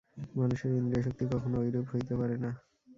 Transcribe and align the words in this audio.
মানুষের 0.35 0.71
ইন্দ্রিয়শক্তি 0.73 1.23
কখনও 1.31 1.57
ঐরূপ 1.61 1.85
হইতে 1.93 2.13
পারে 2.15 2.35
না। 2.37 2.51